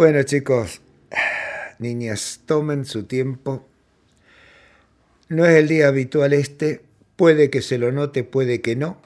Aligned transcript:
Bueno 0.00 0.22
chicos, 0.22 0.80
niñas, 1.78 2.40
tomen 2.46 2.86
su 2.86 3.02
tiempo. 3.04 3.68
No 5.28 5.44
es 5.44 5.56
el 5.56 5.68
día 5.68 5.88
habitual 5.88 6.32
este, 6.32 6.80
puede 7.16 7.50
que 7.50 7.60
se 7.60 7.76
lo 7.76 7.92
note, 7.92 8.24
puede 8.24 8.62
que 8.62 8.76
no. 8.76 8.98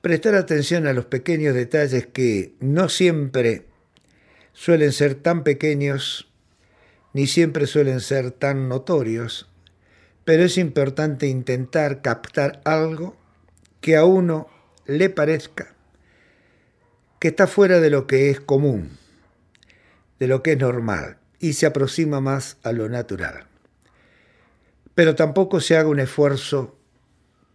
Prestar 0.00 0.36
atención 0.36 0.86
a 0.86 0.94
los 0.94 1.04
pequeños 1.04 1.54
detalles 1.54 2.06
que 2.06 2.54
no 2.60 2.88
siempre 2.88 3.66
suelen 4.54 4.92
ser 4.92 5.16
tan 5.16 5.44
pequeños 5.44 6.32
ni 7.12 7.26
siempre 7.26 7.66
suelen 7.66 8.00
ser 8.00 8.30
tan 8.30 8.70
notorios, 8.70 9.50
pero 10.24 10.44
es 10.44 10.56
importante 10.56 11.26
intentar 11.26 12.00
captar 12.00 12.62
algo 12.64 13.18
que 13.82 13.96
a 13.96 14.06
uno 14.06 14.48
le 14.86 15.10
parezca 15.10 15.71
que 17.22 17.28
está 17.28 17.46
fuera 17.46 17.78
de 17.78 17.88
lo 17.88 18.08
que 18.08 18.30
es 18.30 18.40
común, 18.40 18.98
de 20.18 20.26
lo 20.26 20.42
que 20.42 20.54
es 20.54 20.58
normal, 20.58 21.18
y 21.38 21.52
se 21.52 21.66
aproxima 21.66 22.20
más 22.20 22.56
a 22.64 22.72
lo 22.72 22.88
natural. 22.88 23.46
Pero 24.96 25.14
tampoco 25.14 25.60
se 25.60 25.76
haga 25.76 25.88
un 25.88 26.00
esfuerzo 26.00 26.76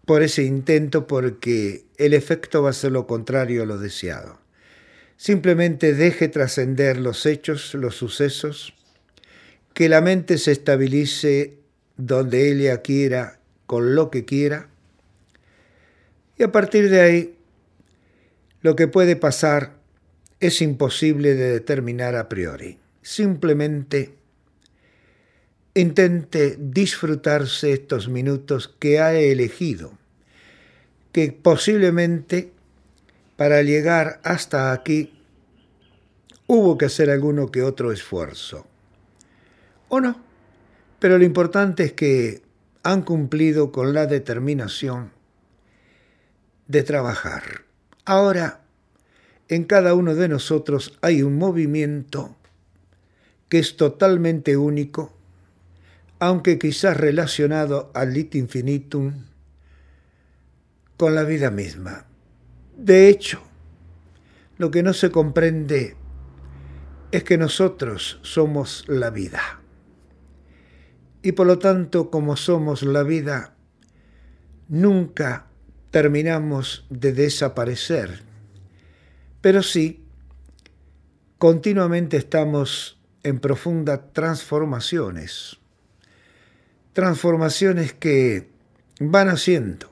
por 0.05 0.23
ese 0.23 0.44
intento 0.44 1.05
porque 1.05 1.84
el 1.98 2.13
efecto 2.13 2.63
va 2.63 2.70
a 2.70 2.73
ser 2.73 2.94
lo 2.94 3.08
contrario 3.08 3.63
a 3.63 3.66
lo 3.66 3.77
deseado. 3.77 4.39
Simplemente 5.17 5.94
deje 5.94 6.30
trascender 6.30 6.97
los 6.97 7.25
hechos, 7.25 7.73
los 7.73 7.94
sucesos, 7.94 8.73
que 9.73 9.89
la 9.89 9.99
mente 9.99 10.38
se 10.38 10.53
estabilice 10.53 11.58
donde 11.97 12.49
ella 12.53 12.81
quiera, 12.81 13.41
con 13.66 13.95
lo 13.95 14.11
que 14.11 14.23
quiera, 14.23 14.70
y 16.38 16.44
a 16.44 16.53
partir 16.53 16.89
de 16.89 17.02
ahí 17.02 17.36
lo 18.61 18.75
que 18.75 18.88
puede 18.88 19.16
pasar 19.16 19.77
es 20.39 20.61
imposible 20.61 21.35
de 21.35 21.52
determinar 21.52 22.16
a 22.16 22.29
priori. 22.29 22.80
Simplemente 23.02 24.16
intente 25.73 26.58
disfrutarse 26.59 27.72
estos 27.72 28.09
minutos 28.09 28.67
que 28.80 29.00
ha 29.00 29.13
elegido, 29.13 29.97
que 31.11 31.31
posiblemente 31.31 32.52
para 33.35 33.61
llegar 33.61 34.19
hasta 34.23 34.72
aquí 34.72 35.13
hubo 36.47 36.78
que 36.78 36.85
hacer 36.85 37.09
alguno 37.09 37.52
que 37.52 37.61
otro 37.61 37.91
esfuerzo. 37.91 38.66
¿O 39.89 40.02
no? 40.02 40.19
Pero 41.00 41.17
lo 41.19 41.23
importante 41.23 41.83
es 41.83 41.94
que 41.94 42.41
han 42.83 43.03
cumplido 43.03 43.72
con 43.72 43.94
la 43.94 44.08
determinación 44.08 45.11
de 46.67 46.83
trabajar. 46.83 47.66
Ahora, 48.09 48.61
en 49.50 49.66
cada 49.66 49.94
uno 49.94 50.16
de 50.16 50.30
nosotros 50.30 50.97
hay 51.02 51.23
un 51.23 51.38
movimiento 51.38 52.38
que 53.50 53.59
es 53.59 53.75
totalmente 53.75 54.55
único, 54.55 55.11
aunque 56.17 56.58
quizás 56.58 56.95
relacionado 56.95 57.91
al 57.94 58.13
lit 58.13 58.35
infinitum 58.35 59.25
con 60.95 61.16
la 61.16 61.25
vida 61.25 61.52
misma. 61.52 62.05
De 62.78 63.09
hecho, 63.09 63.41
lo 64.58 64.72
que 64.72 64.83
no 64.83 64.94
se 64.94 65.11
comprende 65.11 65.97
es 67.11 67.25
que 67.25 67.38
nosotros 67.38 68.22
somos 68.22 68.85
la 68.88 69.09
vida. 69.09 69.59
Y 71.23 71.33
por 71.33 71.45
lo 71.45 71.59
tanto, 71.59 72.09
como 72.09 72.38
somos 72.38 72.83
la 72.83 73.03
vida, 73.03 73.58
nunca 74.69 75.47
terminamos 75.91 76.85
de 76.89 77.13
desaparecer, 77.13 78.21
pero 79.41 79.63
sí, 79.63 80.03
continuamente 81.38 82.17
estamos 82.17 82.99
en 83.23 83.39
profundas 83.39 84.13
transformaciones, 84.13 85.57
transformaciones 86.94 87.94
que 87.94 88.49
van 88.99 89.29
haciendo 89.29 89.91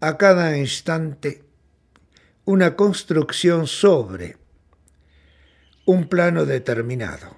a 0.00 0.16
cada 0.16 0.56
instante 0.58 1.44
una 2.44 2.76
construcción 2.76 3.66
sobre 3.66 4.36
un 5.86 6.08
plano 6.08 6.46
determinado. 6.46 7.36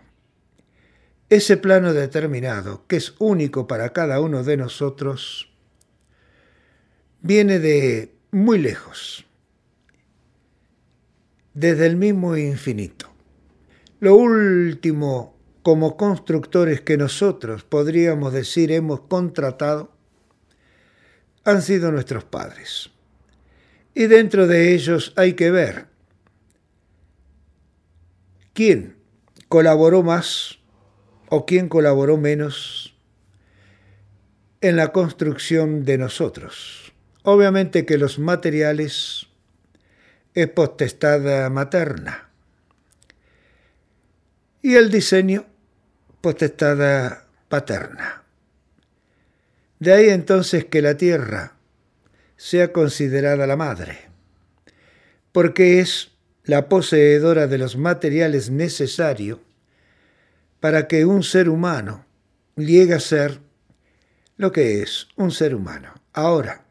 Ese 1.28 1.56
plano 1.56 1.92
determinado, 1.92 2.86
que 2.86 2.96
es 2.96 3.14
único 3.18 3.66
para 3.66 3.92
cada 3.92 4.20
uno 4.20 4.44
de 4.44 4.56
nosotros, 4.56 5.52
viene 7.26 7.58
de 7.58 8.14
muy 8.30 8.58
lejos, 8.58 9.26
desde 11.54 11.86
el 11.86 11.96
mismo 11.96 12.36
infinito. 12.36 13.10
Lo 13.98 14.14
último 14.14 15.36
como 15.62 15.96
constructores 15.96 16.82
que 16.82 16.96
nosotros 16.96 17.64
podríamos 17.64 18.32
decir 18.32 18.70
hemos 18.70 19.00
contratado 19.00 19.90
han 21.44 21.62
sido 21.62 21.90
nuestros 21.90 22.24
padres. 22.24 22.90
Y 23.94 24.06
dentro 24.06 24.46
de 24.46 24.74
ellos 24.74 25.12
hay 25.16 25.32
que 25.32 25.50
ver 25.50 25.86
quién 28.52 28.96
colaboró 29.48 30.02
más 30.02 30.58
o 31.28 31.46
quién 31.46 31.68
colaboró 31.68 32.16
menos 32.16 32.94
en 34.60 34.76
la 34.76 34.92
construcción 34.92 35.84
de 35.84 35.98
nosotros. 35.98 36.85
Obviamente 37.28 37.84
que 37.84 37.98
los 37.98 38.20
materiales 38.20 39.26
es 40.32 40.46
potestad 40.46 41.50
materna 41.50 42.30
y 44.62 44.76
el 44.76 44.92
diseño 44.92 45.44
potestad 46.20 47.24
paterna. 47.48 48.22
De 49.80 49.92
ahí 49.92 50.08
entonces 50.10 50.66
que 50.66 50.80
la 50.80 50.96
tierra 50.96 51.56
sea 52.36 52.72
considerada 52.72 53.44
la 53.48 53.56
madre, 53.56 53.98
porque 55.32 55.80
es 55.80 56.12
la 56.44 56.68
poseedora 56.68 57.48
de 57.48 57.58
los 57.58 57.76
materiales 57.76 58.50
necesarios 58.50 59.40
para 60.60 60.86
que 60.86 61.04
un 61.04 61.24
ser 61.24 61.48
humano 61.48 62.06
llegue 62.54 62.94
a 62.94 63.00
ser 63.00 63.40
lo 64.36 64.52
que 64.52 64.80
es 64.80 65.08
un 65.16 65.32
ser 65.32 65.56
humano. 65.56 65.92
Ahora, 66.12 66.65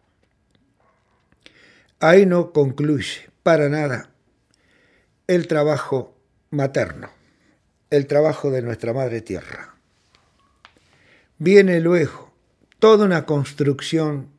Ahí 2.06 2.28
no 2.28 2.54
concluye 2.54 3.32
para 3.42 3.68
nada 3.68 4.12
el 5.26 5.48
trabajo 5.48 6.16
materno, 6.52 7.10
el 7.90 8.06
trabajo 8.06 8.52
de 8.52 8.62
nuestra 8.62 8.94
Madre 8.94 9.22
Tierra. 9.22 9.76
Viene 11.40 11.80
luego 11.80 12.32
toda 12.78 13.06
una 13.06 13.26
construcción, 13.26 14.30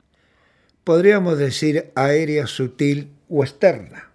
podríamos 0.85 1.39
decir, 1.39 1.91
aérea, 1.97 2.47
sutil 2.47 3.11
o 3.29 3.43
externa. 3.43 4.13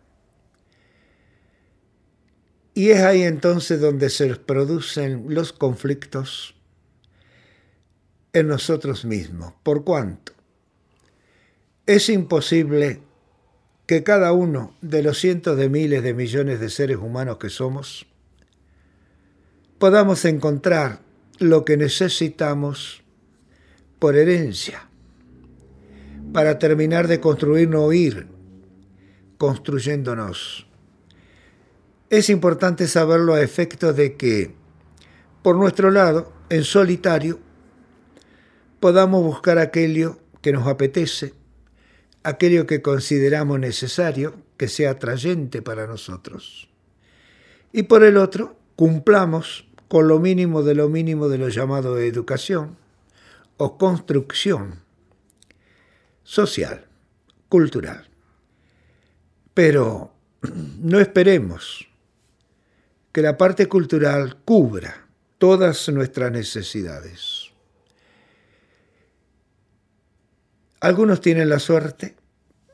Y 2.74 2.92
es 2.92 3.02
ahí 3.02 3.24
entonces 3.24 3.82
donde 3.82 4.10
se 4.10 4.34
producen 4.38 5.26
los 5.28 5.52
conflictos 5.52 6.56
en 8.32 8.48
nosotros 8.48 9.04
mismos. 9.04 9.54
¿Por 9.62 9.84
cuánto? 9.84 10.32
Es 11.86 12.08
imposible 12.08 13.11
que 13.91 14.03
cada 14.03 14.31
uno 14.31 14.74
de 14.79 15.03
los 15.03 15.19
cientos 15.19 15.57
de 15.57 15.68
miles 15.68 16.02
de 16.02 16.13
millones 16.13 16.62
de 16.62 16.69
seres 16.69 16.96
humanos 16.96 17.40
que 17.40 17.50
somos 17.50 18.06
podamos 19.79 20.24
encontrar 20.24 21.02
lo 21.40 21.66
que 21.66 21.75
necesitamos 21.75 23.03
por 24.00 24.16
herencia 24.16 24.88
para 26.31 26.57
terminar 26.57 27.09
de 27.09 27.19
construirnos 27.19 27.81
o 27.81 27.91
ir 27.91 28.29
construyéndonos. 29.38 30.68
Es 32.09 32.29
importante 32.29 32.88
saberlo 32.88 33.34
a 33.34 33.41
efectos 33.41 33.94
de 33.97 34.16
que, 34.16 34.55
por 35.44 35.58
nuestro 35.58 35.91
lado, 35.91 36.32
en 36.47 36.64
solitario, 36.64 37.40
podamos 38.79 39.22
buscar 39.22 39.58
aquello 39.58 40.17
que 40.41 40.53
nos 40.53 40.66
apetece, 40.66 41.41
aquello 42.23 42.68
que 42.68 42.82
consideramos 42.82 43.59
necesario, 43.59 44.35
que 44.58 44.68
sea 44.68 44.91
atrayente 44.91 45.62
para 45.62 45.88
nosotros. 45.88 46.70
Y 47.73 47.84
por 47.84 48.03
el 48.03 48.18
otro, 48.18 48.58
cumplamos 48.76 49.68
con 49.88 50.08
lo 50.08 50.20
mínimo 50.20 50.64
de 50.64 50.76
lo 50.76 50.90
mínimo 50.90 51.29
de 51.29 51.38
lo 51.38 51.50
llamado 51.50 51.97
educación 51.97 52.78
o 53.58 53.78
construcción 53.78 54.82
social, 56.23 56.85
cultural. 57.50 58.08
Pero 59.53 60.14
no 60.79 61.00
esperemos 61.00 61.88
que 63.12 63.22
la 63.22 63.38
parte 63.38 63.68
cultural 63.68 64.38
cubra 64.46 65.08
todas 65.38 65.90
nuestras 65.90 66.32
necesidades. 66.32 67.41
Algunos 70.82 71.22
tienen 71.22 71.48
la 71.48 71.60
suerte, 71.60 72.16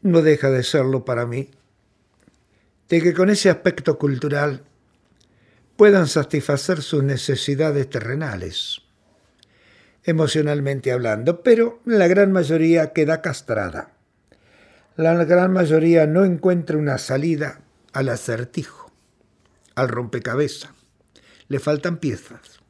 no 0.01 0.21
deja 0.21 0.49
de 0.49 0.63
serlo 0.63 1.03
para 1.03 1.25
mí, 1.25 1.51
de 2.87 3.01
que 3.01 3.13
con 3.13 3.29
ese 3.29 3.49
aspecto 3.49 3.97
cultural 3.97 4.63
puedan 5.75 6.07
satisfacer 6.07 6.81
sus 6.81 7.03
necesidades 7.03 7.89
terrenales, 7.89 8.81
emocionalmente 10.05 10.93
hablando, 10.93 11.43
pero 11.43 11.81
la 11.83 12.07
gran 12.07 12.31
mayoría 12.31 12.93
queda 12.93 13.21
castrada. 13.21 13.91
La 14.95 15.25
gran 15.25 15.51
mayoría 15.51 16.07
no 16.07 16.23
encuentra 16.23 16.77
una 16.77 16.97
salida 16.99 17.59
al 17.91 18.07
acertijo, 18.07 18.89
al 19.75 19.89
rompecabezas. 19.89 20.71
Le 21.49 21.59
faltan 21.59 21.97
piezas. 21.97 22.61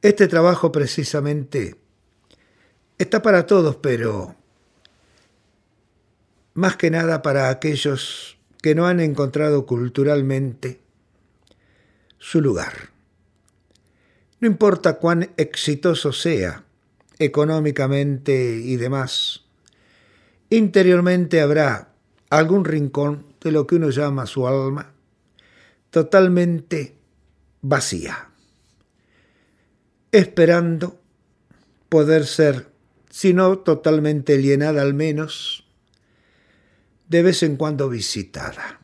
Este 0.00 0.28
trabajo 0.28 0.72
precisamente 0.72 1.83
está 2.98 3.22
para 3.22 3.46
todos, 3.46 3.76
pero 3.76 4.36
más 6.54 6.76
que 6.76 6.90
nada 6.90 7.22
para 7.22 7.48
aquellos 7.48 8.38
que 8.62 8.74
no 8.74 8.86
han 8.86 9.00
encontrado 9.00 9.66
culturalmente 9.66 10.80
su 12.18 12.40
lugar. 12.40 12.90
No 14.40 14.48
importa 14.48 14.94
cuán 14.94 15.30
exitoso 15.36 16.12
sea 16.12 16.64
económicamente 17.18 18.56
y 18.56 18.76
demás, 18.76 19.44
interiormente 20.50 21.40
habrá 21.40 21.94
algún 22.30 22.64
rincón 22.64 23.26
de 23.40 23.52
lo 23.52 23.66
que 23.66 23.76
uno 23.76 23.90
llama 23.90 24.26
su 24.26 24.46
alma 24.48 24.92
totalmente 25.90 26.96
vacía, 27.62 28.30
esperando 30.10 31.00
poder 31.88 32.26
ser, 32.26 32.73
si 33.14 33.32
no 33.32 33.60
totalmente 33.60 34.42
llenada 34.42 34.82
al 34.82 34.92
menos, 34.92 35.64
de 37.08 37.22
vez 37.22 37.44
en 37.44 37.56
cuando 37.56 37.88
visitada. 37.88 38.80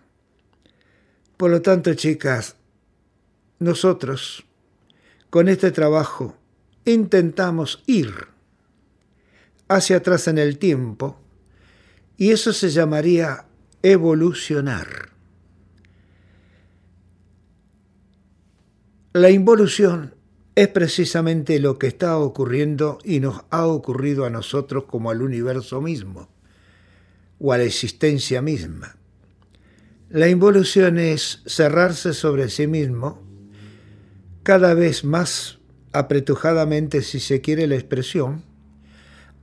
Por 1.37 1.51
lo 1.51 1.63
tanto, 1.63 1.95
chicas, 1.95 2.55
nosotros, 3.59 4.45
con 5.31 5.49
este 5.49 5.73
trabajo, 5.73 6.37
intentamos 6.85 7.83
ir 7.89 8.29
hacia 9.67 9.97
atrás 9.97 10.29
en 10.29 10.39
el 10.39 10.59
tiempo 10.59 11.21
y 12.17 12.31
eso 12.31 12.53
se 12.53 12.71
llamaría 12.71 13.47
evolucionar. 13.83 15.09
La 19.13 19.31
involución 19.31 20.15
es 20.55 20.69
precisamente 20.69 21.59
lo 21.61 21.79
que 21.79 21.87
está 21.87 22.19
ocurriendo 22.19 22.99
y 23.05 23.21
nos 23.21 23.43
ha 23.51 23.67
ocurrido 23.67 24.25
a 24.25 24.31
nosotros 24.31 24.85
como 24.85 25.11
al 25.11 25.23
universo 25.23 25.81
mismo 25.81 26.29
o 27.39 27.53
a 27.53 27.59
la 27.59 27.65
existencia 27.65 28.43
misma. 28.43 28.97
La 30.11 30.29
involución 30.29 30.99
es 30.99 31.43
cerrarse 31.47 32.13
sobre 32.15 32.51
sí 32.51 32.67
mismo 32.67 33.23
cada 34.43 34.75
vez 34.75 35.05
más 35.05 35.59
apretujadamente, 35.93 37.03
si 37.03 37.21
se 37.21 37.41
quiere 37.41 37.67
la 37.67 37.77
expresión, 37.77 38.45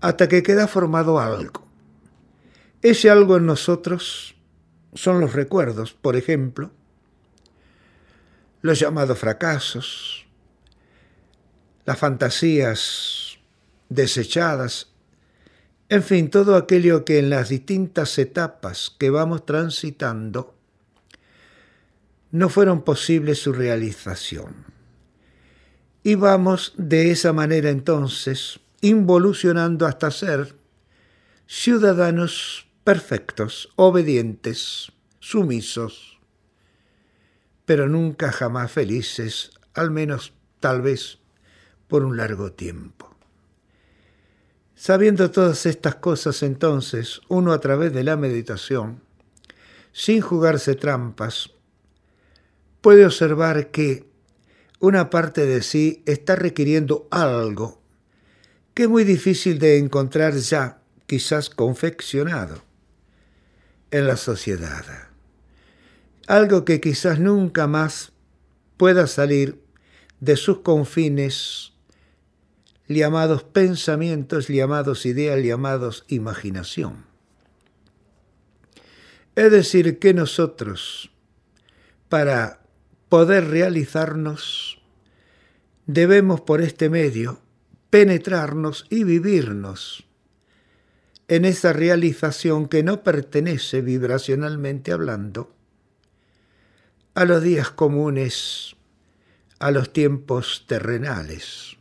hasta 0.02 0.28
que 0.28 0.44
queda 0.44 0.68
formado 0.68 1.20
algo. 1.20 1.66
Ese 2.82 3.10
algo 3.10 3.38
en 3.38 3.46
nosotros 3.46 4.36
son 4.94 5.20
los 5.20 5.34
recuerdos, 5.34 5.94
por 5.94 6.16
ejemplo, 6.16 6.72
los 8.62 8.80
llamados 8.80 9.18
fracasos, 9.18 10.27
las 11.88 11.98
fantasías 11.98 13.40
desechadas, 13.88 14.92
en 15.88 16.04
fin, 16.04 16.30
todo 16.30 16.58
aquello 16.58 17.06
que 17.06 17.18
en 17.18 17.30
las 17.30 17.48
distintas 17.48 18.18
etapas 18.18 18.94
que 19.00 19.10
vamos 19.10 19.46
transitando 19.46 20.54
no 22.32 22.50
fueron 22.50 22.82
posibles 22.82 23.40
su 23.40 23.54
realización. 23.54 24.66
Y 26.04 26.16
vamos 26.16 26.74
de 26.76 27.12
esa 27.12 27.32
manera 27.32 27.70
entonces 27.70 28.60
involucionando 28.82 29.86
hasta 29.86 30.12
ser 30.12 30.56
ciudadanos 31.46 32.68
perfectos, 32.84 33.70
obedientes, 33.78 34.92
sumisos, 35.20 36.20
pero 37.64 37.88
nunca 37.88 38.34
jamás 38.34 38.74
felices, 38.74 39.52
al 39.74 39.90
menos 39.90 40.34
tal 40.60 40.82
vez 40.82 41.20
por 41.88 42.04
un 42.04 42.18
largo 42.18 42.52
tiempo. 42.52 43.16
Sabiendo 44.76 45.32
todas 45.32 45.66
estas 45.66 45.96
cosas 45.96 46.44
entonces, 46.44 47.22
uno 47.30 47.52
a 47.52 47.60
través 47.60 47.94
de 47.94 48.04
la 48.04 48.16
meditación, 48.16 49.02
sin 49.92 50.22
jugarse 50.22 50.76
trampas, 50.76 51.50
puede 52.82 53.06
observar 53.06 53.72
que 53.72 54.06
una 54.80 55.10
parte 55.10 55.46
de 55.46 55.64
sí 55.64 56.04
está 56.06 56.36
requiriendo 56.36 57.08
algo 57.10 57.82
que 58.78 58.84
es 58.84 58.90
muy 58.90 59.06
difícil 59.06 59.58
de 59.58 59.80
encontrar 59.80 60.36
ya, 60.36 60.84
quizás 61.08 61.50
confeccionado, 61.50 62.62
en 63.90 64.06
la 64.06 64.18
sociedad. 64.18 64.86
Algo 66.28 66.64
que 66.64 66.80
quizás 66.80 67.20
nunca 67.20 67.66
más 67.66 68.12
pueda 68.78 69.08
salir 69.08 69.60
de 70.20 70.36
sus 70.36 70.60
confines 70.60 71.74
llamados 72.88 73.44
pensamientos, 73.44 74.48
llamados 74.48 75.06
ideas, 75.06 75.44
llamados 75.44 76.06
imaginación. 76.08 77.06
Es 79.36 79.52
decir, 79.52 80.00
que 80.00 80.14
nosotros, 80.14 81.12
para 82.10 82.62
poder 83.10 83.50
realizarnos, 83.50 84.82
debemos 85.86 86.42
por 86.42 86.62
este 86.62 86.90
medio 86.90 87.42
penetrarnos 87.90 88.86
y 88.90 89.04
vivirnos 89.04 90.08
en 91.28 91.46
esa 91.46 91.74
realización 91.74 92.68
que 92.68 92.84
no 92.84 93.04
pertenece 93.04 93.82
vibracionalmente 93.82 94.92
hablando 94.92 95.54
a 97.16 97.26
los 97.26 97.42
días 97.42 97.72
comunes, 97.72 98.76
a 99.60 99.72
los 99.72 99.92
tiempos 99.92 100.66
terrenales, 100.68 101.77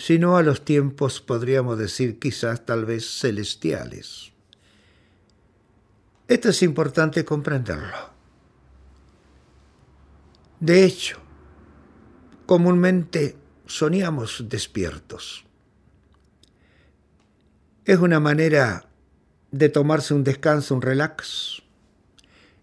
sino 0.00 0.38
a 0.38 0.42
los 0.42 0.64
tiempos, 0.64 1.20
podríamos 1.20 1.78
decir, 1.78 2.18
quizás 2.18 2.64
tal 2.64 2.86
vez 2.86 3.20
celestiales. 3.20 4.32
Esto 6.26 6.48
es 6.48 6.62
importante 6.62 7.22
comprenderlo. 7.22 8.08
De 10.58 10.84
hecho, 10.84 11.18
comúnmente 12.46 13.36
soñamos 13.66 14.46
despiertos. 14.48 15.44
Es 17.84 17.98
una 17.98 18.20
manera 18.20 18.88
de 19.50 19.68
tomarse 19.68 20.14
un 20.14 20.24
descanso, 20.24 20.74
un 20.74 20.80
relax 20.80 21.62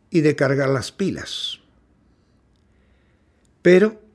y 0.09 0.21
de 0.21 0.35
cargar 0.35 0.69
las 0.69 0.91
pilas. 0.91 1.59
Pero 3.61 4.06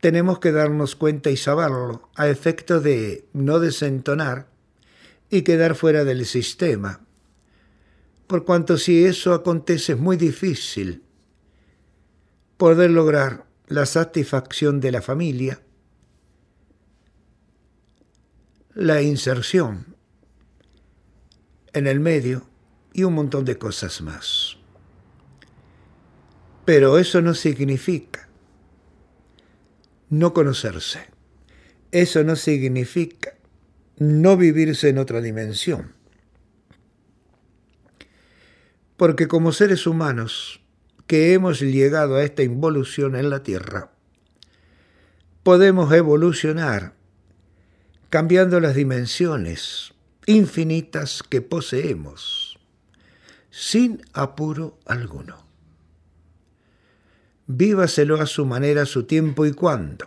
tenemos 0.00 0.38
que 0.38 0.52
darnos 0.52 0.96
cuenta 0.96 1.30
y 1.30 1.36
saberlo 1.36 2.10
a 2.14 2.28
efecto 2.28 2.80
de 2.80 3.26
no 3.32 3.58
desentonar 3.58 4.48
y 5.30 5.42
quedar 5.42 5.74
fuera 5.74 6.04
del 6.04 6.26
sistema. 6.26 7.00
Por 8.26 8.44
cuanto 8.44 8.76
si 8.76 9.04
eso 9.04 9.32
acontece 9.32 9.92
es 9.92 9.98
muy 9.98 10.16
difícil 10.16 11.02
poder 12.56 12.90
lograr 12.90 13.46
la 13.68 13.86
satisfacción 13.86 14.80
de 14.80 14.92
la 14.92 15.02
familia, 15.02 15.60
la 18.74 19.02
inserción 19.02 19.96
en 21.72 21.86
el 21.86 22.00
medio 22.00 22.48
y 22.92 23.04
un 23.04 23.14
montón 23.14 23.44
de 23.44 23.58
cosas 23.58 24.00
más. 24.00 24.56
Pero 26.64 26.98
eso 26.98 27.22
no 27.22 27.34
significa 27.34 28.25
no 30.08 30.32
conocerse. 30.32 31.06
Eso 31.92 32.24
no 32.24 32.36
significa 32.36 33.34
no 33.98 34.36
vivirse 34.36 34.88
en 34.88 34.98
otra 34.98 35.20
dimensión. 35.20 35.94
Porque 38.96 39.28
como 39.28 39.52
seres 39.52 39.86
humanos 39.86 40.60
que 41.06 41.34
hemos 41.34 41.60
llegado 41.60 42.16
a 42.16 42.24
esta 42.24 42.42
involución 42.42 43.16
en 43.16 43.30
la 43.30 43.42
Tierra, 43.42 43.90
podemos 45.42 45.92
evolucionar 45.92 46.94
cambiando 48.10 48.60
las 48.60 48.74
dimensiones 48.74 49.94
infinitas 50.26 51.22
que 51.22 51.40
poseemos, 51.42 52.58
sin 53.50 54.02
apuro 54.12 54.78
alguno. 54.86 55.45
Vívaselo 57.46 58.20
a 58.20 58.26
su 58.26 58.44
manera, 58.44 58.82
a 58.82 58.86
su 58.86 59.04
tiempo 59.04 59.46
y 59.46 59.52
cuando. 59.52 60.06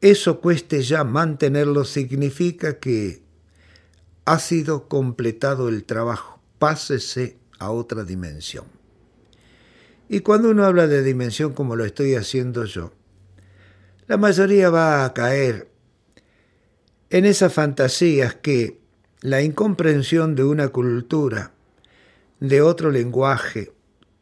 Eso 0.00 0.40
cueste 0.40 0.82
ya 0.82 1.04
mantenerlo 1.04 1.84
significa 1.84 2.78
que 2.78 3.22
ha 4.26 4.38
sido 4.38 4.88
completado 4.88 5.68
el 5.68 5.84
trabajo. 5.84 6.40
Pásese 6.58 7.38
a 7.58 7.70
otra 7.70 8.04
dimensión. 8.04 8.66
Y 10.08 10.20
cuando 10.20 10.50
uno 10.50 10.64
habla 10.64 10.86
de 10.86 11.02
dimensión 11.02 11.54
como 11.54 11.76
lo 11.76 11.84
estoy 11.84 12.14
haciendo 12.14 12.64
yo, 12.64 12.92
la 14.06 14.18
mayoría 14.18 14.68
va 14.68 15.04
a 15.04 15.14
caer 15.14 15.70
en 17.08 17.24
esas 17.24 17.52
fantasías 17.52 18.34
que 18.34 18.80
la 19.20 19.40
incomprensión 19.40 20.34
de 20.34 20.44
una 20.44 20.68
cultura, 20.68 21.52
de 22.40 22.60
otro 22.60 22.90
lenguaje, 22.90 23.72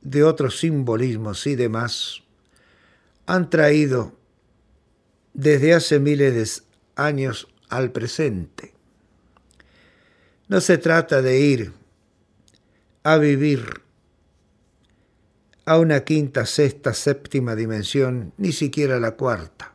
de 0.02 0.24
otros 0.24 0.58
simbolismos 0.58 1.46
y 1.46 1.56
demás, 1.56 2.22
han 3.26 3.50
traído 3.50 4.12
desde 5.32 5.74
hace 5.74 5.98
miles 5.98 6.34
de 6.34 6.66
años 6.96 7.48
al 7.68 7.92
presente. 7.92 8.74
No 10.48 10.60
se 10.60 10.76
trata 10.76 11.22
de 11.22 11.40
ir 11.40 11.72
a 13.04 13.16
vivir 13.16 13.82
a 15.64 15.78
una 15.78 16.04
quinta, 16.04 16.44
sexta, 16.44 16.92
séptima 16.92 17.54
dimensión, 17.54 18.32
ni 18.36 18.52
siquiera 18.52 18.98
la 18.98 19.12
cuarta. 19.12 19.72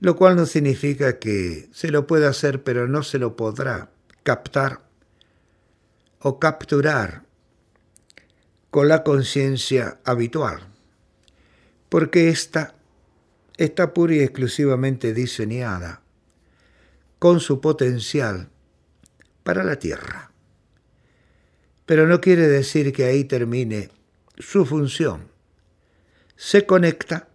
Lo 0.00 0.16
cual 0.16 0.36
no 0.36 0.46
significa 0.46 1.18
que 1.18 1.68
se 1.72 1.90
lo 1.90 2.06
pueda 2.06 2.28
hacer, 2.28 2.62
pero 2.62 2.86
no 2.86 3.02
se 3.02 3.18
lo 3.18 3.36
podrá 3.36 3.90
captar 4.22 4.82
o 6.20 6.38
capturar 6.38 7.27
con 8.70 8.88
la 8.88 9.02
conciencia 9.02 9.98
habitual, 10.04 10.60
porque 11.88 12.28
esta 12.28 12.74
está 13.56 13.94
pura 13.94 14.14
y 14.14 14.20
exclusivamente 14.20 15.14
diseñada 15.14 16.02
con 17.18 17.40
su 17.40 17.60
potencial 17.60 18.48
para 19.42 19.64
la 19.64 19.78
Tierra. 19.78 20.30
Pero 21.86 22.06
no 22.06 22.20
quiere 22.20 22.46
decir 22.46 22.92
que 22.92 23.04
ahí 23.04 23.24
termine 23.24 23.90
su 24.38 24.66
función. 24.66 25.28
Se 26.36 26.66
conecta 26.66 27.28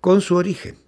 con 0.00 0.20
su 0.20 0.34
origen. 0.34 0.78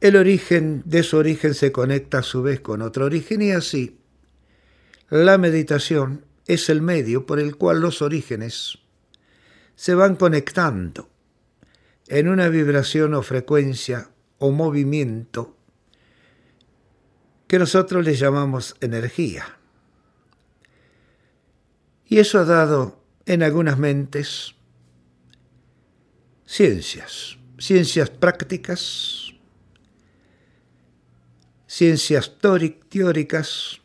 El 0.00 0.16
origen 0.16 0.82
de 0.84 1.04
su 1.04 1.18
origen 1.18 1.54
se 1.54 1.70
conecta 1.70 2.18
a 2.18 2.22
su 2.22 2.42
vez 2.42 2.60
con 2.60 2.82
otro 2.82 3.04
origen 3.04 3.42
y 3.42 3.52
así 3.52 4.01
la 5.12 5.36
meditación 5.36 6.24
es 6.46 6.70
el 6.70 6.80
medio 6.80 7.26
por 7.26 7.38
el 7.38 7.56
cual 7.56 7.80
los 7.80 8.00
orígenes 8.00 8.78
se 9.74 9.94
van 9.94 10.16
conectando 10.16 11.10
en 12.08 12.28
una 12.28 12.48
vibración 12.48 13.12
o 13.12 13.20
frecuencia 13.20 14.08
o 14.38 14.52
movimiento 14.52 15.54
que 17.46 17.58
nosotros 17.58 18.02
le 18.06 18.14
llamamos 18.14 18.74
energía. 18.80 19.58
Y 22.06 22.18
eso 22.18 22.38
ha 22.38 22.46
dado 22.46 23.04
en 23.26 23.42
algunas 23.42 23.78
mentes 23.78 24.54
ciencias, 26.46 27.36
ciencias 27.58 28.08
prácticas, 28.08 29.34
ciencias 31.66 32.38
teóricas, 32.88 33.81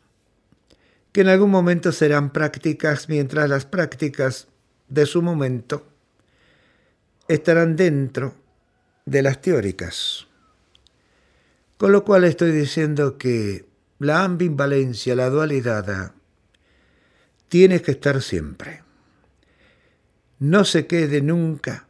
que 1.18 1.22
en 1.22 1.30
algún 1.30 1.50
momento 1.50 1.92
serán 1.92 2.30
prácticas 2.30 3.10
mientras 3.10 3.50
las 3.50 3.66
prácticas 3.66 4.50
de 4.88 5.08
su 5.08 5.24
momento 5.24 5.88
estarán 7.28 7.76
dentro 7.76 8.36
de 9.04 9.24
las 9.24 9.42
teóricas. 9.42 10.28
Con 11.80 11.92
lo 11.92 12.04
cual 12.04 12.24
estoy 12.24 12.52
diciendo 12.52 13.18
que 13.18 13.66
la 13.98 14.26
ambivalencia, 14.26 15.16
la 15.16 15.32
dualidad, 15.32 16.14
tiene 17.50 17.82
que 17.82 17.94
estar 17.94 18.22
siempre. 18.22 18.84
No 20.38 20.66
se 20.66 20.86
quede 20.86 21.24
nunca 21.24 21.88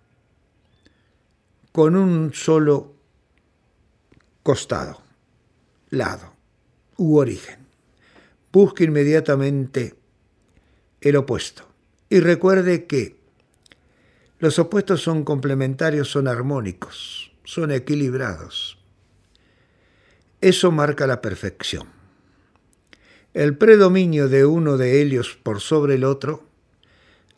con 1.74 1.98
un 1.98 2.34
solo 2.34 2.96
costado, 4.42 5.02
lado 5.90 6.32
u 6.96 7.18
origen. 7.18 7.67
Busque 8.52 8.86
inmediatamente 8.86 9.96
el 11.02 11.16
opuesto. 11.16 11.64
Y 12.10 12.20
recuerde 12.20 12.86
que 12.86 13.18
los 14.40 14.60
opuestos 14.60 15.02
son 15.02 15.24
complementarios, 15.24 16.10
son 16.10 16.28
armónicos, 16.28 17.32
son 17.44 17.72
equilibrados. 17.72 18.78
Eso 20.42 20.72
marca 20.72 21.08
la 21.08 21.22
perfección. 21.22 21.88
El 23.34 23.58
predominio 23.58 24.30
de 24.30 24.46
uno 24.46 24.78
de 24.78 25.02
ellos 25.02 25.38
por 25.42 25.60
sobre 25.60 25.96
el 25.96 26.04
otro 26.04 26.44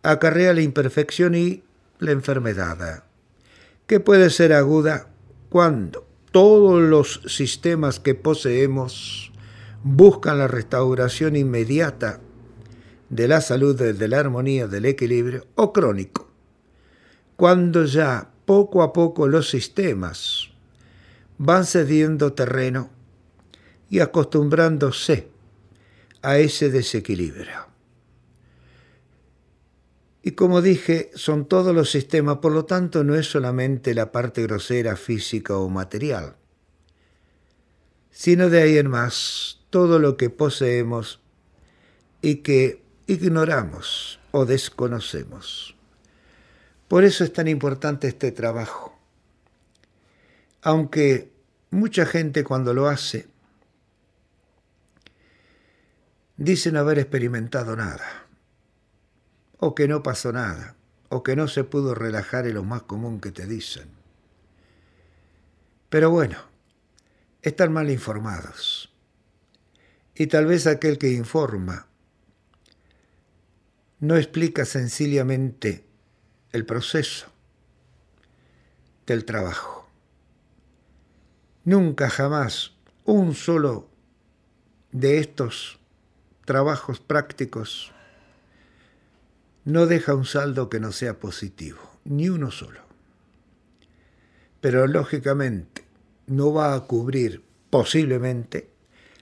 acarrea 0.04 0.54
la 0.54 0.62
imperfección 0.62 1.36
y 1.36 1.63
la 2.00 2.12
enfermedad, 2.12 3.04
que 3.88 4.00
puede 4.00 4.30
ser 4.30 4.54
aguda 4.54 5.10
cuando 5.50 6.08
todos 6.32 6.82
los 6.82 7.22
sistemas 7.28 8.00
que 8.00 8.16
poseemos 8.16 9.28
buscan 9.83 10.39
la 10.39 10.48
restauración 10.48 11.36
inmediata 11.36 12.19
de 13.09 13.27
la 13.27 13.41
salud, 13.41 13.75
de 13.75 14.07
la 14.07 14.19
armonía, 14.19 14.67
del 14.67 14.86
equilibrio, 14.86 15.48
o 15.55 15.74
crónico, 15.74 16.29
cuando 17.36 17.86
ya 17.86 18.31
poco 18.45 18.83
a 18.83 18.93
poco 18.93 19.27
los 19.27 19.50
sistemas 19.50 20.50
van 21.38 21.65
cediendo 21.65 22.33
terreno 22.33 22.89
y 23.89 24.00
acostumbrándose 24.00 25.29
a 26.21 26.38
ese 26.38 26.69
desequilibrio. 26.69 27.67
Y 30.21 30.31
como 30.31 30.62
dije, 30.62 31.12
son 31.15 31.48
todos 31.48 31.74
los 31.74 31.89
sistemas, 31.89 32.38
por 32.38 32.51
lo 32.51 32.65
tanto 32.65 33.03
no 33.03 33.15
es 33.15 33.27
solamente 33.27 33.93
la 33.93 34.12
parte 34.12 34.43
grosera, 34.43 34.95
física 34.98 35.57
o 35.57 35.69
material, 35.69 36.36
sino 38.12 38.50
de 38.50 38.62
ahí 38.62 38.77
en 38.77 38.89
más 38.89 39.59
todo 39.69 39.99
lo 39.99 40.17
que 40.17 40.29
poseemos 40.29 41.21
y 42.21 42.38
que 42.38 42.83
ignoramos 43.07 44.19
o 44.31 44.45
desconocemos. 44.45 45.75
Por 46.88 47.03
eso 47.03 47.23
es 47.23 47.33
tan 47.33 47.47
importante 47.47 48.07
este 48.07 48.31
trabajo. 48.31 48.97
Aunque 50.61 51.31
mucha 51.71 52.05
gente 52.05 52.43
cuando 52.43 52.73
lo 52.73 52.88
hace 52.88 53.27
dice 56.38 56.71
no 56.71 56.79
haber 56.79 56.99
experimentado 56.99 57.75
nada, 57.75 58.25
o 59.59 59.75
que 59.75 59.88
no 59.88 60.01
pasó 60.03 60.31
nada, 60.31 60.75
o 61.09 61.21
que 61.21 61.35
no 61.35 61.47
se 61.47 61.63
pudo 61.63 61.93
relajar 61.93 62.47
en 62.47 62.55
lo 62.55 62.63
más 62.63 62.83
común 62.83 63.19
que 63.19 63.31
te 63.31 63.45
dicen. 63.45 63.89
Pero 65.89 66.11
bueno, 66.11 66.38
están 67.41 67.73
mal 67.73 67.89
informados. 67.89 68.88
Y 70.19 70.27
tal 70.27 70.47
vez 70.47 70.67
aquel 70.67 70.97
que 70.97 71.13
informa 71.13 71.88
no 74.01 74.17
explica 74.17 74.65
sencillamente 74.65 75.85
el 76.51 76.65
proceso 76.65 77.27
del 79.07 79.23
trabajo. 79.23 79.88
Nunca 81.63 82.09
jamás 82.09 82.73
un 83.05 83.33
solo 83.33 83.88
de 84.91 85.19
estos 85.19 85.79
trabajos 86.43 86.99
prácticos 86.99 87.93
no 89.63 89.85
deja 89.85 90.15
un 90.15 90.25
saldo 90.25 90.67
que 90.67 90.81
no 90.81 90.91
sea 90.91 91.17
positivo, 91.17 91.79
ni 92.03 92.27
uno 92.27 92.51
solo. 92.51 92.81
Pero 94.59 94.85
lógicamente 94.85 95.85
no 96.27 96.51
va 96.51 96.75
a 96.75 96.81
cubrir 96.81 97.41
posiblemente 97.69 98.78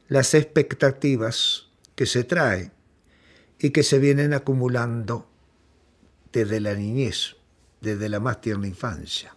las 0.07 0.33
expectativas 0.33 1.67
que 1.95 2.05
se 2.05 2.23
traen 2.23 2.71
y 3.59 3.71
que 3.71 3.83
se 3.83 3.99
vienen 3.99 4.33
acumulando 4.33 5.27
desde 6.31 6.59
la 6.59 6.73
niñez, 6.75 7.35
desde 7.81 8.09
la 8.09 8.19
más 8.19 8.41
tierna 8.41 8.67
infancia. 8.67 9.35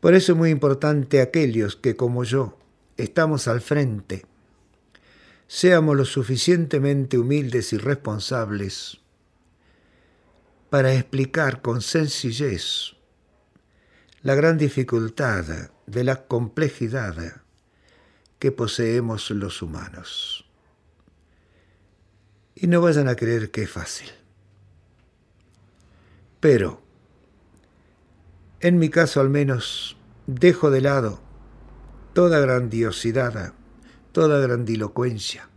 Por 0.00 0.14
eso 0.14 0.32
es 0.32 0.38
muy 0.38 0.50
importante 0.50 1.20
aquellos 1.20 1.76
que 1.76 1.96
como 1.96 2.24
yo 2.24 2.56
estamos 2.96 3.48
al 3.48 3.60
frente, 3.60 4.24
seamos 5.48 5.96
lo 5.96 6.04
suficientemente 6.04 7.18
humildes 7.18 7.72
y 7.72 7.78
responsables 7.78 8.98
para 10.70 10.94
explicar 10.94 11.62
con 11.62 11.80
sencillez 11.80 12.94
la 14.22 14.34
gran 14.34 14.58
dificultad 14.58 15.70
de 15.86 16.04
la 16.04 16.26
complejidad 16.26 17.42
que 18.38 18.52
poseemos 18.52 19.30
los 19.30 19.62
humanos. 19.62 20.44
Y 22.54 22.66
no 22.66 22.80
vayan 22.80 23.08
a 23.08 23.16
creer 23.16 23.50
que 23.50 23.62
es 23.62 23.70
fácil. 23.70 24.10
Pero, 26.40 26.80
en 28.60 28.78
mi 28.78 28.90
caso 28.90 29.20
al 29.20 29.30
menos, 29.30 29.96
dejo 30.26 30.70
de 30.70 30.80
lado 30.80 31.20
toda 32.12 32.40
grandiosidad, 32.40 33.54
toda 34.12 34.40
grandilocuencia, 34.40 35.48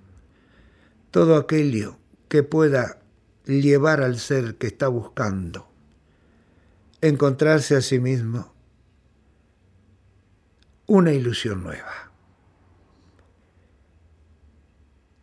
todo 1.11 1.35
aquello 1.37 1.97
que 2.27 2.43
pueda 2.43 3.01
llevar 3.45 4.01
al 4.01 4.19
ser 4.19 4.55
que 4.55 4.67
está 4.67 4.87
buscando 4.87 5.71
encontrarse 7.01 7.75
a 7.75 7.81
sí 7.81 7.99
mismo 7.99 8.53
una 10.85 11.13
ilusión 11.13 11.63
nueva. 11.63 12.10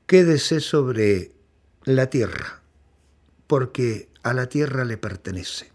Quédese 0.08 0.60
sobre 0.60 1.32
la 1.84 2.08
tierra, 2.08 2.62
porque 3.46 4.08
a 4.22 4.32
la 4.32 4.48
tierra 4.48 4.86
le 4.86 4.96
pertenece. 4.96 5.70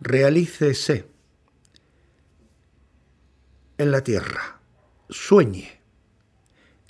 Realícese 0.00 1.06
en 3.76 3.90
la 3.90 4.02
tierra, 4.02 4.58
sueñe 5.10 5.82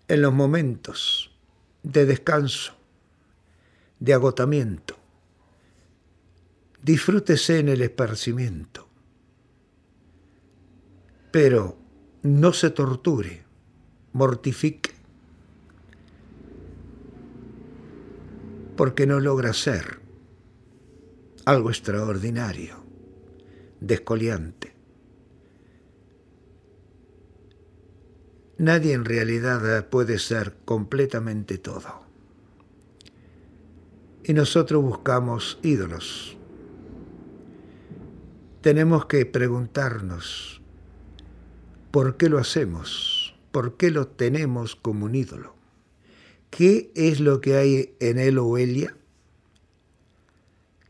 en 0.07 0.23
los 0.23 0.33
momentos 0.33 1.33
de 1.83 2.07
descanso, 2.07 2.75
de 3.99 4.15
agotamiento. 4.15 4.97
Disfrútese 6.81 7.59
en 7.59 7.69
el 7.69 7.83
esparcimiento, 7.83 8.87
pero 11.33 11.77
no 12.23 12.53
se 12.53 12.71
torture, 12.71 13.43
mortifique, 14.13 14.92
porque 18.77 19.07
no 19.07 19.21
logra 19.21 19.53
ser 19.53 20.01
algo 21.45 21.71
extraordinario, 21.71 22.77
descoliante. 23.81 24.75
Nadie 28.59 28.93
en 28.93 29.05
realidad 29.05 29.89
puede 29.89 30.19
ser 30.19 30.57
completamente 30.65 31.59
todo. 31.59 32.03
Y 34.25 34.35
nosotros 34.35 34.83
buscamos 34.83 35.59
ídolos. 35.63 36.37
Tenemos 38.61 39.07
que 39.07 39.27
preguntarnos, 39.27 40.63
¿por 41.91 42.17
qué 42.17 42.29
lo 42.29 42.39
hacemos? 42.39 43.35
¿Por 43.51 43.77
qué 43.77 43.91
lo 43.91 44.07
tenemos 44.07 44.77
como 44.77 45.07
un 45.07 45.17
ídolo? 45.17 45.62
¿Qué 46.53 46.93
es 46.95 47.19
lo 47.19 47.41
que 47.41 47.57
hay 47.57 47.97
en 47.99 48.19
él 48.19 48.37
o 48.37 48.59
ella 48.59 48.95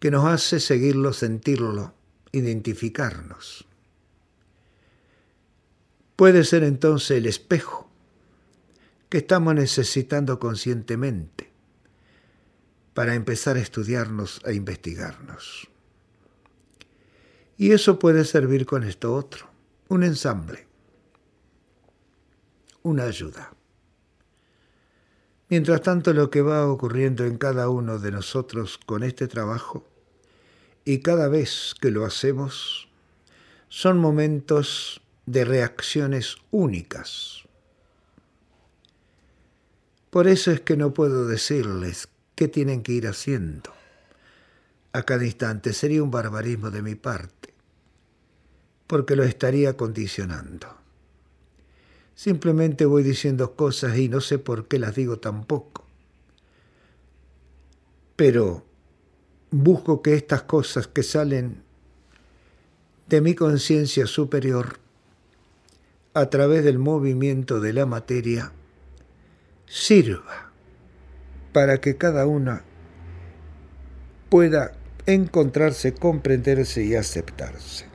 que 0.01 0.11
nos 0.11 0.25
hace 0.25 0.59
seguirlo, 0.59 1.13
sentirlo, 1.13 1.95
identificarnos? 2.33 3.65
Puede 6.17 6.43
ser 6.43 6.65
entonces 6.65 7.17
el 7.17 7.27
espejo 7.27 7.89
que 9.09 9.19
estamos 9.19 9.55
necesitando 9.55 10.41
conscientemente 10.41 11.53
para 12.93 13.15
empezar 13.15 13.57
a 13.57 13.61
estudiarnos, 13.61 14.41
a 14.45 14.51
investigarnos. 14.51 15.69
Y 17.57 17.71
eso 17.71 18.01
puede 18.01 18.25
servir 18.25 18.67
con 18.67 18.83
esto 18.83 19.15
otro, 19.15 19.49
un 19.87 20.03
ensamble, 20.03 20.67
una 22.83 23.05
ayuda. 23.05 23.53
Mientras 25.53 25.83
tanto, 25.83 26.15
lo 26.15 26.31
que 26.31 26.41
va 26.41 26.67
ocurriendo 26.67 27.27
en 27.27 27.37
cada 27.37 27.69
uno 27.69 27.99
de 27.99 28.11
nosotros 28.11 28.81
con 28.87 29.03
este 29.03 29.29
trabajo, 29.29 29.87
y 30.83 31.01
cada 31.01 31.29
vez 31.29 31.75
que 31.79 31.91
lo 31.91 32.07
hacemos, 32.07 32.89
son 33.69 33.99
momentos 33.99 35.03
de 35.27 35.45
reacciones 35.45 36.37
únicas. 36.53 37.43
Por 40.09 40.27
eso 40.27 40.53
es 40.53 40.63
que 40.63 40.79
no 40.79 40.95
puedo 40.95 41.27
decirles 41.27 42.09
qué 42.35 42.49
tienen 42.49 42.83
que 42.83 42.93
ir 42.93 43.07
haciendo. 43.07 43.75
A 44.95 45.03
cada 45.03 45.27
instante 45.27 45.75
sería 45.75 46.03
un 46.03 46.11
barbarismo 46.11 46.71
de 46.71 46.81
mi 46.81 46.95
parte, 46.95 47.53
porque 48.87 49.17
lo 49.17 49.23
estaría 49.23 49.77
condicionando. 49.77 50.82
Simplemente 52.23 52.87
voy 52.87 53.03
diciendo 53.03 53.57
cosas 53.57 53.99
y 53.99 54.09
no 54.09 54.21
sé 54.21 54.39
por 54.39 54.69
qué 54.69 54.79
las 54.79 54.95
digo 54.95 55.19
tampoco. 55.19 55.85
Pero 58.15 58.65
busco 59.51 60.03
que 60.03 60.15
estas 60.15 60.43
cosas 60.43 60.87
que 60.87 61.03
salen 61.03 61.65
de 63.09 63.21
mi 63.23 63.35
conciencia 63.35 64.07
superior 64.07 64.79
a 66.15 66.27
través 66.27 66.63
del 66.63 66.79
movimiento 66.79 67.61
de 67.61 67.73
la 67.73 67.87
materia 67.87 68.53
sirva 69.67 70.53
para 71.53 71.81
que 71.81 71.97
cada 71.97 72.29
una 72.29 72.63
pueda 74.29 74.77
encontrarse, 75.07 75.93
comprenderse 75.93 76.85
y 76.85 76.95
aceptarse. 76.95 77.92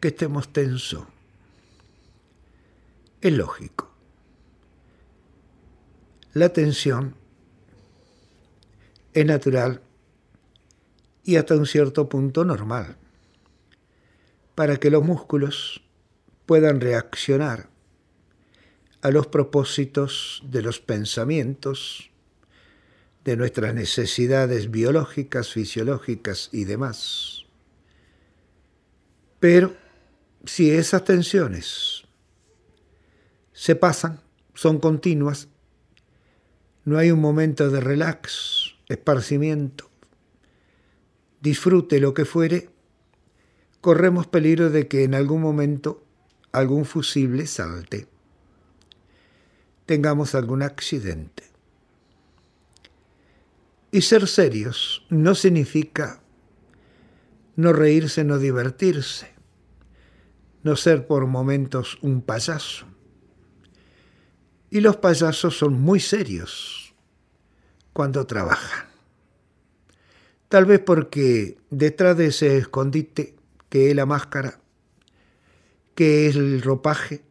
Que 0.00 0.08
estemos 0.08 0.52
tensos 0.52 1.04
es 3.20 3.32
lógico. 3.32 3.90
La 6.34 6.50
tensión 6.50 7.14
es 9.12 9.26
natural 9.26 9.82
y 11.24 11.36
hasta 11.36 11.56
un 11.56 11.66
cierto 11.66 12.08
punto 12.08 12.44
normal 12.44 12.96
para 14.54 14.76
que 14.76 14.90
los 14.90 15.04
músculos 15.04 15.82
puedan 16.46 16.80
reaccionar 16.80 17.68
a 19.02 19.10
los 19.10 19.26
propósitos 19.28 20.42
de 20.44 20.62
los 20.62 20.80
pensamientos, 20.80 22.10
de 23.24 23.36
nuestras 23.36 23.74
necesidades 23.74 24.70
biológicas, 24.70 25.52
fisiológicas 25.52 26.48
y 26.52 26.64
demás. 26.64 27.44
Pero 29.38 29.87
si 30.44 30.70
esas 30.70 31.04
tensiones 31.04 32.04
se 33.52 33.74
pasan, 33.74 34.20
son 34.54 34.78
continuas, 34.78 35.48
no 36.84 36.98
hay 36.98 37.10
un 37.10 37.20
momento 37.20 37.70
de 37.70 37.80
relax, 37.80 38.74
esparcimiento, 38.88 39.90
disfrute 41.40 42.00
lo 42.00 42.14
que 42.14 42.24
fuere, 42.24 42.70
corremos 43.80 44.26
peligro 44.26 44.70
de 44.70 44.88
que 44.88 45.04
en 45.04 45.14
algún 45.14 45.40
momento 45.40 46.04
algún 46.52 46.84
fusible 46.84 47.46
salte, 47.46 48.08
tengamos 49.86 50.34
algún 50.34 50.62
accidente. 50.62 51.44
Y 53.90 54.02
ser 54.02 54.26
serios 54.26 55.06
no 55.08 55.34
significa 55.34 56.22
no 57.56 57.72
reírse, 57.72 58.22
no 58.22 58.38
divertirse, 58.38 59.37
no 60.62 60.76
ser 60.76 61.06
por 61.06 61.26
momentos 61.26 61.98
un 62.02 62.22
payaso. 62.22 62.86
Y 64.70 64.80
los 64.80 64.96
payasos 64.96 65.56
son 65.56 65.80
muy 65.80 66.00
serios 66.00 66.94
cuando 67.92 68.26
trabajan. 68.26 68.88
Tal 70.48 70.64
vez 70.64 70.80
porque 70.80 71.58
detrás 71.70 72.16
de 72.16 72.26
ese 72.26 72.58
escondite, 72.58 73.36
que 73.68 73.90
es 73.90 73.96
la 73.96 74.06
máscara, 74.06 74.60
que 75.94 76.26
es 76.26 76.36
el 76.36 76.62
ropaje, 76.62 77.22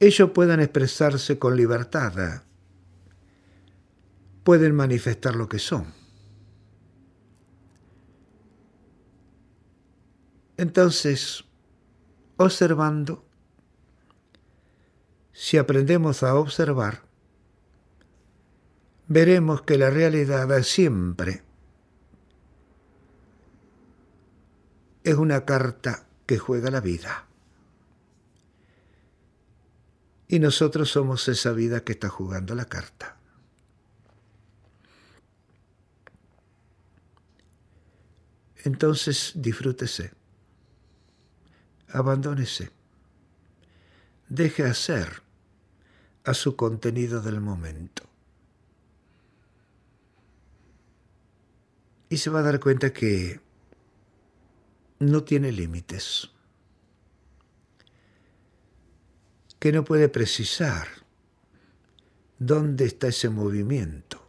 ellos 0.00 0.30
puedan 0.30 0.60
expresarse 0.60 1.38
con 1.38 1.56
libertad, 1.56 2.42
pueden 4.42 4.74
manifestar 4.74 5.36
lo 5.36 5.48
que 5.48 5.58
son. 5.58 5.92
Entonces, 10.56 11.44
observando, 12.36 13.24
si 15.32 15.58
aprendemos 15.58 16.22
a 16.22 16.34
observar, 16.34 17.02
veremos 19.08 19.62
que 19.62 19.78
la 19.78 19.90
realidad 19.90 20.62
siempre 20.62 21.42
es 25.04 25.14
una 25.14 25.44
carta 25.44 26.06
que 26.26 26.38
juega 26.38 26.70
la 26.70 26.80
vida. 26.80 27.26
Y 30.28 30.38
nosotros 30.38 30.90
somos 30.90 31.28
esa 31.28 31.52
vida 31.52 31.84
que 31.84 31.92
está 31.92 32.08
jugando 32.08 32.54
la 32.54 32.64
carta. 32.64 33.18
Entonces 38.64 39.32
disfrútese, 39.34 40.12
abandónese 41.92 42.70
deje 44.28 44.64
hacer 44.64 45.22
a 46.24 46.34
su 46.34 46.56
contenido 46.56 47.20
del 47.20 47.40
momento. 47.40 48.12
y 52.12 52.18
se 52.18 52.28
va 52.28 52.40
a 52.40 52.42
dar 52.42 52.60
cuenta 52.60 52.92
que 52.92 53.40
no 54.98 55.24
tiene 55.24 55.50
límites, 55.50 56.28
que 59.58 59.72
no 59.72 59.82
puede 59.82 60.10
precisar 60.10 60.88
dónde 62.38 62.84
está 62.84 63.08
ese 63.08 63.30
movimiento, 63.30 64.22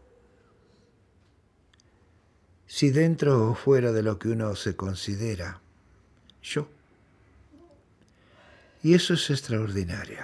si 2.68 2.90
dentro 2.90 3.50
o 3.50 3.54
fuera 3.54 3.92
de 3.92 4.02
lo 4.02 4.18
que 4.18 4.30
uno 4.30 4.56
se 4.56 4.78
considera 4.78 5.62
yo. 6.42 6.70
Y 8.84 8.94
eso 8.94 9.14
es 9.14 9.30
extraordinario. 9.30 10.20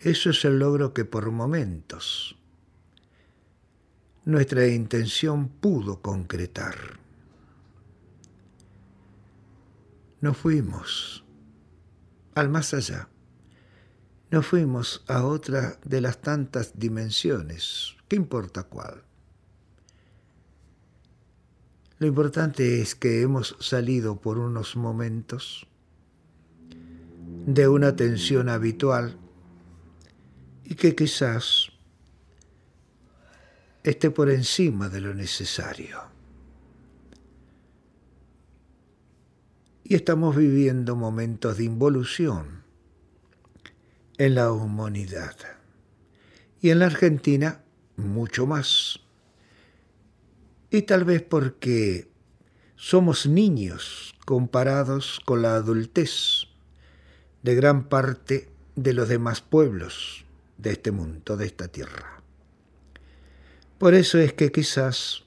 Eso 0.00 0.30
es 0.30 0.44
el 0.46 0.58
logro 0.58 0.94
que 0.94 1.04
por 1.04 1.30
momentos 1.30 2.36
nuestra 4.24 4.66
intención 4.66 5.48
pudo 5.48 6.00
concretar. 6.00 6.74
Nos 10.22 10.38
fuimos 10.38 11.24
al 12.34 12.48
más 12.48 12.72
allá. 12.72 13.08
Nos 14.30 14.46
fuimos 14.46 15.04
a 15.06 15.24
otra 15.24 15.78
de 15.84 16.00
las 16.00 16.22
tantas 16.22 16.78
dimensiones. 16.78 17.94
¿Qué 18.08 18.16
importa 18.16 18.62
cuál? 18.62 19.04
Lo 21.98 22.06
importante 22.06 22.80
es 22.80 22.94
que 22.94 23.20
hemos 23.20 23.54
salido 23.60 24.20
por 24.20 24.38
unos 24.38 24.76
momentos 24.76 25.66
de 27.46 27.68
una 27.68 27.94
tensión 27.94 28.48
habitual 28.48 29.18
y 30.64 30.74
que 30.74 30.94
quizás 30.94 31.70
esté 33.82 34.10
por 34.10 34.30
encima 34.30 34.88
de 34.88 35.00
lo 35.00 35.14
necesario. 35.14 36.00
Y 39.84 39.94
estamos 39.94 40.34
viviendo 40.34 40.96
momentos 40.96 41.58
de 41.58 41.64
involución 41.64 42.64
en 44.16 44.34
la 44.34 44.50
humanidad. 44.50 45.36
Y 46.62 46.70
en 46.70 46.78
la 46.78 46.86
Argentina, 46.86 47.62
mucho 47.96 48.46
más. 48.46 49.00
Y 50.70 50.82
tal 50.82 51.04
vez 51.04 51.22
porque 51.22 52.08
somos 52.76 53.26
niños 53.26 54.14
comparados 54.24 55.20
con 55.26 55.42
la 55.42 55.56
adultez 55.56 56.53
de 57.44 57.54
gran 57.54 57.84
parte 57.84 58.48
de 58.74 58.94
los 58.94 59.08
demás 59.08 59.42
pueblos 59.42 60.24
de 60.56 60.72
este 60.72 60.90
mundo, 60.90 61.36
de 61.36 61.44
esta 61.44 61.68
tierra. 61.68 62.22
Por 63.78 63.92
eso 63.92 64.18
es 64.18 64.32
que 64.32 64.50
quizás 64.50 65.24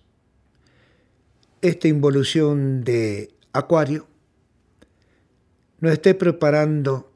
esta 1.62 1.88
involución 1.88 2.84
de 2.84 3.34
Acuario 3.54 4.08
nos 5.80 5.94
esté 5.94 6.16
preparando 6.16 7.14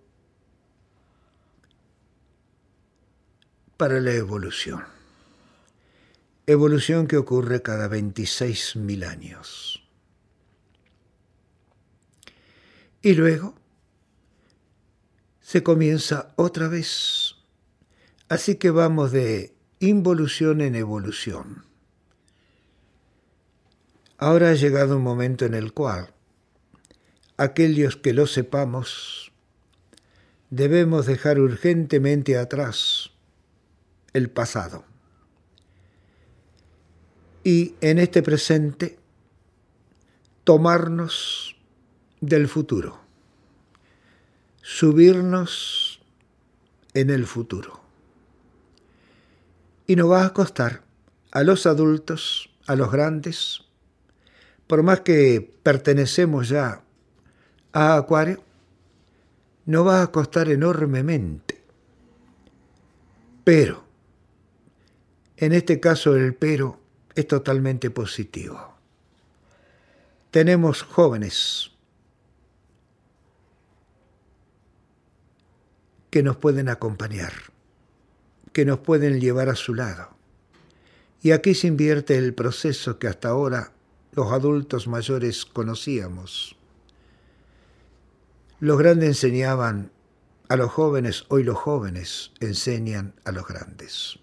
para 3.77 3.99
la 3.99 4.13
evolución. 4.13 4.83
Evolución 6.45 7.07
que 7.07 7.17
ocurre 7.17 7.63
cada 7.63 7.89
26.000 7.89 9.07
años. 9.07 9.83
Y 13.01 13.13
luego 13.15 13.55
se 15.51 15.63
comienza 15.63 16.31
otra 16.37 16.69
vez. 16.69 17.35
Así 18.29 18.55
que 18.55 18.69
vamos 18.69 19.11
de 19.11 19.53
involución 19.81 20.61
en 20.61 20.75
evolución. 20.75 21.65
Ahora 24.17 24.51
ha 24.51 24.53
llegado 24.53 24.95
un 24.95 25.03
momento 25.03 25.43
en 25.43 25.53
el 25.53 25.73
cual 25.73 26.13
aquellos 27.35 27.97
que 27.97 28.13
lo 28.13 28.27
sepamos 28.27 29.33
debemos 30.51 31.05
dejar 31.05 31.37
urgentemente 31.37 32.37
atrás 32.37 33.11
el 34.13 34.29
pasado 34.29 34.85
y 37.43 37.75
en 37.81 37.99
este 37.99 38.23
presente 38.23 38.99
tomarnos 40.45 41.57
del 42.21 42.47
futuro, 42.47 43.00
subirnos 44.73 45.99
en 46.93 47.09
el 47.09 47.25
futuro 47.25 47.81
y 49.85 49.97
nos 49.97 50.09
va 50.09 50.25
a 50.25 50.33
costar 50.33 50.81
a 51.31 51.43
los 51.43 51.65
adultos, 51.65 52.49
a 52.67 52.77
los 52.77 52.89
grandes, 52.89 53.63
por 54.67 54.81
más 54.81 55.01
que 55.01 55.53
pertenecemos 55.61 56.47
ya 56.47 56.83
a 57.73 57.97
Acuario, 57.97 58.41
nos 59.65 59.85
va 59.85 60.03
a 60.03 60.07
costar 60.07 60.49
enormemente. 60.49 61.61
Pero, 63.43 63.83
en 65.35 65.51
este 65.51 65.81
caso 65.81 66.15
el 66.15 66.33
pero 66.33 66.79
es 67.13 67.27
totalmente 67.27 67.89
positivo. 67.89 68.73
Tenemos 70.31 70.81
jóvenes 70.81 71.71
que 76.11 76.21
nos 76.21 76.37
pueden 76.37 76.69
acompañar 76.69 77.33
que 78.53 78.65
nos 78.65 78.79
pueden 78.79 79.19
llevar 79.19 79.49
a 79.49 79.55
su 79.55 79.73
lado. 79.73 80.09
Y 81.21 81.31
aquí 81.31 81.53
se 81.55 81.67
invierte 81.67 82.17
el 82.17 82.33
proceso 82.33 82.99
que 82.99 83.07
hasta 83.07 83.29
ahora 83.29 83.71
los 84.13 84.31
adultos 84.31 84.87
mayores 84.87 85.45
conocíamos. 85.45 86.55
Los 88.59 88.77
grandes 88.77 89.09
enseñaban 89.09 89.91
a 90.49 90.55
los 90.55 90.71
jóvenes, 90.71 91.25
hoy 91.29 91.43
los 91.43 91.57
jóvenes 91.57 92.31
enseñan 92.39 93.13
a 93.23 93.31
los 93.31 93.47
grandes. 93.47 94.19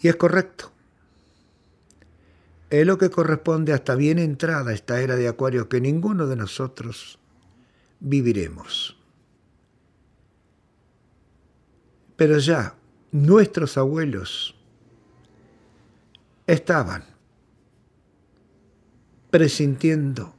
Y 0.00 0.08
es 0.08 0.16
correcto. 0.16 0.72
Es 2.70 2.86
lo 2.86 2.98
que 2.98 3.10
corresponde 3.10 3.72
hasta 3.72 3.94
bien 3.94 4.18
entrada 4.18 4.72
esta 4.72 5.00
era 5.00 5.16
de 5.16 5.28
Acuario 5.28 5.68
que 5.68 5.80
ninguno 5.80 6.26
de 6.26 6.36
nosotros 6.36 7.18
viviremos. 7.98 8.97
Pero 12.18 12.38
ya 12.38 12.74
nuestros 13.12 13.78
abuelos 13.78 14.56
estaban 16.48 17.04
presintiendo, 19.30 20.34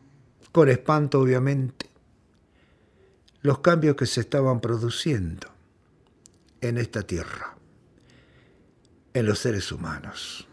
con 0.51 0.67
espanto 0.67 1.21
obviamente, 1.21 1.89
los 3.41 3.59
cambios 3.59 3.95
que 3.95 4.05
se 4.05 4.19
estaban 4.19 4.59
produciendo 4.59 5.47
en 6.59 6.77
esta 6.77 7.03
tierra, 7.03 7.55
en 9.13 9.25
los 9.25 9.39
seres 9.39 9.71
humanos. 9.71 10.48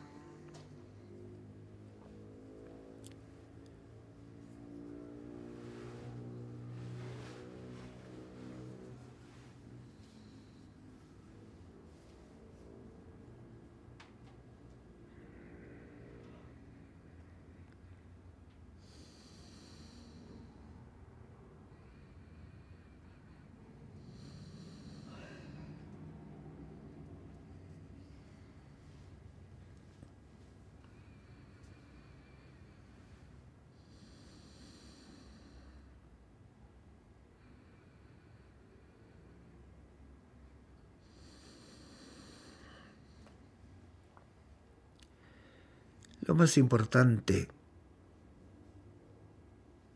Lo 46.27 46.35
más 46.35 46.59
importante, 46.59 47.47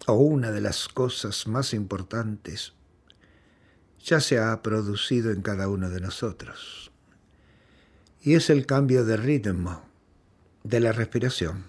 o 0.07 0.13
una 0.13 0.53
de 0.53 0.61
las 0.61 0.87
cosas 0.87 1.49
más 1.49 1.75
importantes, 1.75 2.73
ya 3.99 4.21
se 4.21 4.39
ha 4.39 4.63
producido 4.63 5.33
en 5.33 5.43
cada 5.43 5.69
uno 5.69 5.91
de 5.91 6.01
nosotros. 6.01 6.93
Y 8.23 8.35
es 8.35 8.49
el 8.49 8.65
cambio 8.65 9.05
de 9.05 9.17
ritmo 9.17 9.83
de 10.63 10.79
la 10.79 10.93
respiración. 10.93 11.65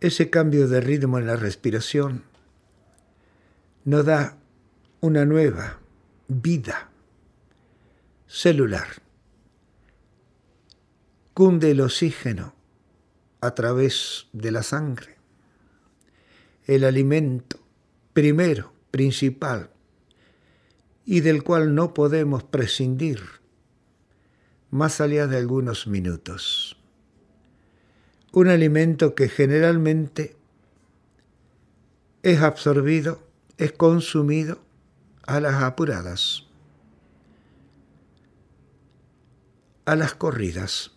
Ese 0.00 0.30
cambio 0.30 0.66
de 0.66 0.80
ritmo 0.80 1.18
en 1.18 1.26
la 1.26 1.36
respiración 1.36 2.24
nos 3.84 4.06
da 4.06 4.38
una 5.00 5.26
nueva 5.26 5.78
vida 6.28 6.88
celular 8.26 9.05
cunde 11.36 11.72
el 11.72 11.82
oxígeno 11.82 12.54
a 13.42 13.54
través 13.54 14.26
de 14.32 14.50
la 14.50 14.62
sangre. 14.62 15.18
El 16.64 16.82
alimento 16.82 17.58
primero, 18.14 18.72
principal, 18.90 19.68
y 21.04 21.20
del 21.20 21.42
cual 21.42 21.74
no 21.74 21.92
podemos 21.92 22.42
prescindir 22.42 23.20
más 24.70 25.02
allá 25.02 25.26
de 25.26 25.36
algunos 25.36 25.86
minutos. 25.86 26.78
Un 28.32 28.48
alimento 28.48 29.14
que 29.14 29.28
generalmente 29.28 30.38
es 32.22 32.40
absorbido, 32.40 33.20
es 33.58 33.72
consumido 33.72 34.62
a 35.26 35.40
las 35.40 35.62
apuradas, 35.62 36.46
a 39.84 39.96
las 39.96 40.14
corridas. 40.14 40.95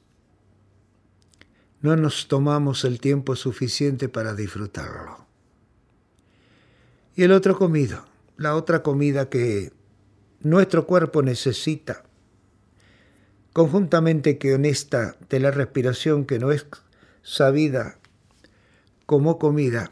No 1.82 1.96
nos 1.96 2.28
tomamos 2.28 2.84
el 2.84 3.00
tiempo 3.00 3.36
suficiente 3.38 4.10
para 4.10 4.36
disfrutarlo. 4.36 5.26
Y 7.16 7.24
el 7.24 7.32
otro 7.32 7.58
comido, 7.58 8.06
la 8.36 8.56
otra 8.56 8.84
comida 8.84 9.30
que 9.30 9.72
nuestro 10.42 10.86
cuerpo 10.86 11.22
necesita, 11.22 12.04
conjuntamente 13.54 14.38
que 14.38 14.54
honesta 14.54 15.16
de 15.30 15.40
la 15.40 15.52
respiración 15.52 16.26
que 16.26 16.40
no 16.40 16.52
es 16.52 16.66
sabida 17.22 17.98
como 19.06 19.40
comida, 19.40 19.90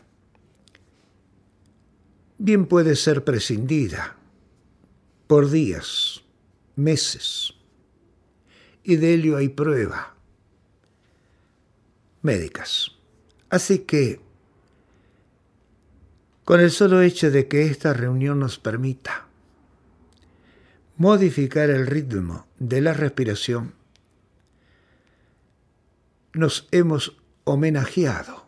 bien 2.38 2.65
puede 2.65 2.95
ser 2.95 3.23
prescindida 3.23 4.17
por 5.28 5.50
días, 5.50 6.23
meses, 6.76 7.54
y 8.84 8.97
de 8.97 9.13
ello 9.13 9.38
hay 9.38 9.50
prueba 9.50 10.16
médicas. 12.27 12.91
Así 13.49 13.79
que, 13.79 14.19
con 16.43 16.59
el 16.59 16.71
solo 16.71 17.01
hecho 17.01 17.31
de 17.31 17.47
que 17.47 17.63
esta 17.63 17.93
reunión 17.93 18.39
nos 18.39 18.59
permita 18.59 19.27
modificar 20.97 21.69
el 21.69 21.87
ritmo 21.87 22.45
de 22.59 22.81
la 22.81 22.93
respiración, 22.93 23.73
nos 26.33 26.67
hemos 26.71 27.17
homenajeado, 27.45 28.45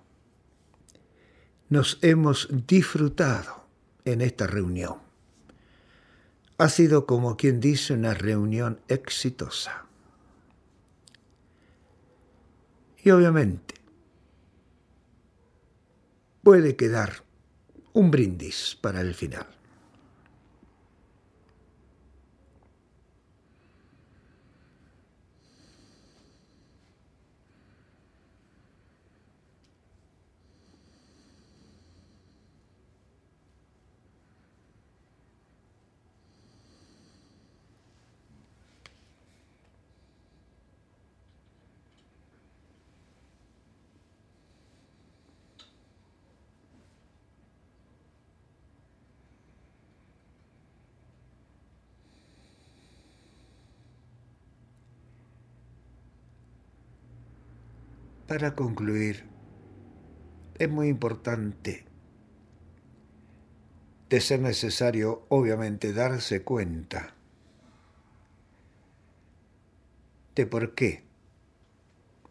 nos 1.69 1.99
hemos 2.01 2.49
disfrutado 2.67 3.65
en 4.03 4.19
esta 4.19 4.45
reunión. 4.45 4.97
Ha 6.57 6.67
sido 6.67 7.05
como 7.05 7.37
quien 7.37 7.61
dice 7.61 7.93
una 7.93 8.13
reunión 8.13 8.81
exitosa. 8.89 9.88
Y 13.03 13.11
obviamente 13.11 13.75
puede 16.43 16.75
quedar 16.75 17.23
un 17.93 18.11
brindis 18.11 18.77
para 18.81 19.01
el 19.01 19.13
final. 19.13 19.58
Para 58.29 58.53
concluir, 58.53 59.25
es 60.59 60.69
muy 60.69 60.87
importante, 60.87 61.83
de 64.07 64.21
ser 64.21 64.39
necesario, 64.39 65.25
obviamente, 65.29 65.93
darse 65.93 66.43
cuenta 66.43 67.15
de 70.35 70.45
por 70.45 70.75
qué 70.75 71.05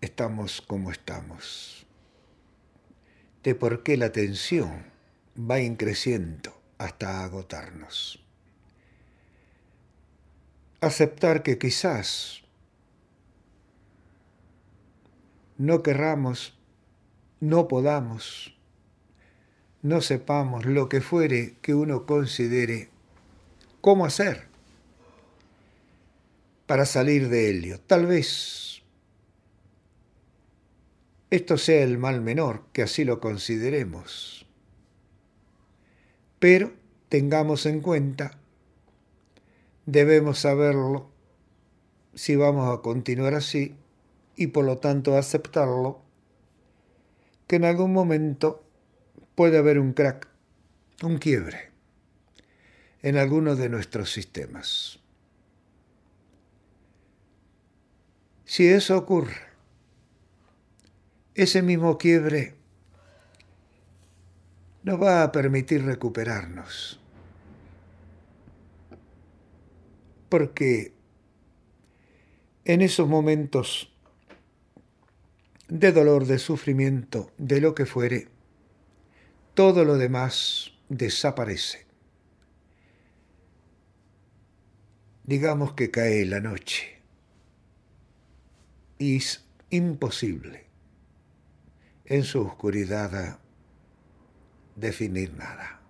estamos 0.01 0.61
como 0.61 0.93
estamos, 0.93 1.85
de 3.43 3.57
por 3.57 3.83
qué 3.83 3.97
la 3.97 4.13
tensión 4.13 4.85
va 5.37 5.59
increciendo 5.59 6.63
hasta 6.79 7.25
agotarnos. 7.25 8.25
Aceptar 10.81 11.43
que 11.43 11.59
quizás 11.59 12.45
no 15.59 15.83
querramos, 15.83 16.57
no 17.41 17.69
podamos, 17.69 18.57
no 19.83 20.01
sepamos 20.01 20.65
lo 20.65 20.89
que 20.89 21.01
fuere 21.01 21.57
que 21.61 21.75
uno 21.75 22.07
considere 22.07 22.89
cómo 23.81 24.07
hacer 24.07 24.47
para 26.67 26.87
salir 26.87 27.29
de 27.29 27.51
ello. 27.51 27.81
Tal 27.81 28.07
vez 28.07 28.83
esto 31.31 31.59
sea 31.59 31.83
el 31.83 31.99
mal 31.99 32.21
menor, 32.21 32.63
que 32.73 32.83
así 32.83 33.05
lo 33.05 33.21
consideremos. 33.21 34.47
Pero 36.39 36.73
tengamos 37.09 37.67
en 37.67 37.81
cuenta, 37.81 38.39
debemos 39.87 40.39
saberlo, 40.39 41.11
si 42.15 42.37
vamos 42.37 42.73
a 42.73 42.81
continuar 42.81 43.35
así, 43.35 43.75
y 44.39 44.47
por 44.47 44.65
lo 44.65 44.79
tanto 44.79 45.19
aceptarlo, 45.19 46.01
que 47.49 47.57
en 47.57 47.65
algún 47.65 47.93
momento 47.93 48.65
puede 49.35 49.59
haber 49.59 49.81
un 49.81 49.93
crack, 49.93 50.29
un 51.03 51.19
quiebre 51.19 51.73
en 53.03 53.17
alguno 53.17 53.57
de 53.57 53.69
nuestros 53.69 54.13
sistemas. 54.13 55.01
Si 58.45 58.69
eso 58.69 58.97
ocurre, 58.97 59.37
ese 61.35 61.61
mismo 61.61 61.99
quiebre 61.99 62.55
nos 64.85 65.03
va 65.03 65.25
a 65.25 65.33
permitir 65.33 65.85
recuperarnos. 65.85 67.01
Porque 70.29 70.93
en 72.65 72.83
esos 72.83 73.09
momentos 73.09 73.93
de 75.69 75.93
dolor, 75.93 76.27
de 76.27 76.39
sufrimiento, 76.39 77.31
de 77.37 77.61
lo 77.61 77.75
que 77.75 77.87
fuere, 77.87 78.29
todo 79.55 79.85
lo 79.85 79.97
demás 79.97 80.73
desaparece. 80.89 81.87
Digamos 85.25 85.75
que 85.75 85.91
cae 85.91 86.25
la 86.25 86.41
noche 86.41 87.03
y 88.99 89.17
es 89.17 89.45
imposible 89.69 90.67
en 92.07 92.25
su 92.25 92.41
oscuridad 92.41 93.39
definir 94.75 95.35
nada. 95.35 95.81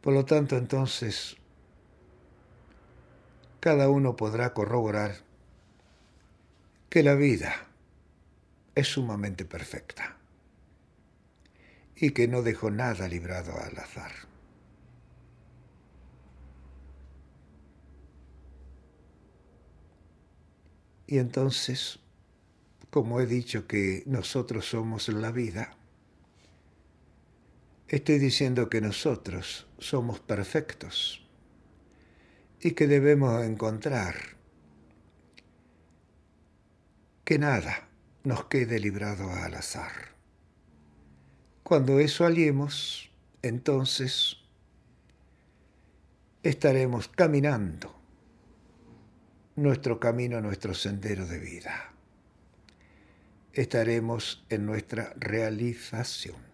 Por 0.00 0.14
lo 0.14 0.24
tanto, 0.24 0.56
entonces, 0.56 1.36
cada 3.60 3.90
uno 3.90 4.16
podrá 4.16 4.54
corroborar 4.54 5.31
que 6.92 7.02
la 7.02 7.14
vida 7.14 7.54
es 8.74 8.86
sumamente 8.86 9.46
perfecta 9.46 10.18
y 11.96 12.10
que 12.10 12.28
no 12.28 12.42
dejó 12.42 12.70
nada 12.70 13.08
librado 13.08 13.58
al 13.58 13.78
azar. 13.78 14.12
Y 21.06 21.16
entonces, 21.16 21.98
como 22.90 23.22
he 23.22 23.26
dicho 23.26 23.66
que 23.66 24.02
nosotros 24.04 24.66
somos 24.66 25.08
la 25.08 25.32
vida, 25.32 25.74
estoy 27.88 28.18
diciendo 28.18 28.68
que 28.68 28.82
nosotros 28.82 29.66
somos 29.78 30.20
perfectos 30.20 31.26
y 32.60 32.72
que 32.72 32.86
debemos 32.86 33.42
encontrar 33.44 34.31
que 37.32 37.38
nada 37.38 37.88
nos 38.24 38.44
quede 38.44 38.78
librado 38.78 39.30
al 39.32 39.54
azar. 39.54 40.14
Cuando 41.62 41.98
eso 41.98 42.26
hallemos, 42.26 43.10
entonces 43.40 44.36
estaremos 46.42 47.08
caminando 47.08 47.98
nuestro 49.56 49.98
camino, 49.98 50.42
nuestro 50.42 50.74
sendero 50.74 51.24
de 51.24 51.38
vida. 51.38 51.94
Estaremos 53.54 54.44
en 54.50 54.66
nuestra 54.66 55.14
realización. 55.16 56.51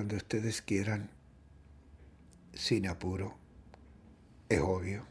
Cuando 0.00 0.16
ustedes 0.16 0.62
quieran, 0.62 1.10
sin 2.54 2.88
apuro, 2.88 3.36
es 4.48 4.58
obvio. 4.58 5.04